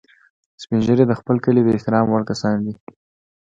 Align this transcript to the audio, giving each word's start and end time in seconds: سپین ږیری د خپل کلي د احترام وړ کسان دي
سپین 0.61 0.79
ږیری 0.85 1.05
د 1.07 1.13
خپل 1.19 1.35
کلي 1.45 1.61
د 1.63 1.69
احترام 1.75 2.05
وړ 2.09 2.23
کسان 2.29 2.55
دي 2.65 2.73